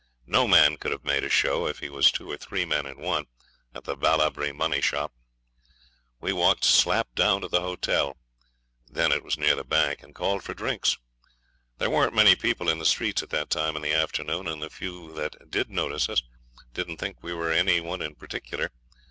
No 0.25 0.47
man 0.47 0.77
could 0.77 0.91
have 0.91 1.03
had 1.03 1.23
a 1.23 1.29
show, 1.29 1.67
if 1.67 1.77
he 1.77 1.87
was 1.87 2.11
two 2.11 2.31
or 2.31 2.35
three 2.37 2.65
men 2.65 2.87
in 2.87 2.97
one, 2.97 3.25
at 3.75 3.83
the 3.83 3.95
Ballabri 3.95 4.51
money 4.51 4.81
shop. 4.81 5.13
We 6.19 6.33
walked 6.33 6.63
slap 6.63 7.13
down 7.13 7.41
to 7.41 7.47
the 7.47 7.61
hotel 7.61 8.17
then 8.87 9.11
it 9.11 9.23
was 9.23 9.37
near 9.37 9.55
the 9.55 9.63
bank 9.63 10.01
and 10.01 10.15
called 10.15 10.41
for 10.41 10.55
drinks. 10.55 10.97
There 11.77 11.91
weren't 11.91 12.15
many 12.15 12.35
people 12.35 12.67
in 12.67 12.79
the 12.79 12.83
streets 12.85 13.21
at 13.21 13.29
that 13.29 13.51
time 13.51 13.75
in 13.75 13.83
the 13.83 13.93
afternoon, 13.93 14.47
and 14.47 14.59
the 14.59 14.71
few 14.71 15.13
that 15.13 15.35
did 15.51 15.69
notice 15.69 16.09
us 16.09 16.23
didn't 16.73 16.97
think 16.97 17.21
we 17.21 17.35
were 17.35 17.51
any 17.51 17.79
one 17.79 18.01
in 18.01 18.15
particular. 18.15 18.71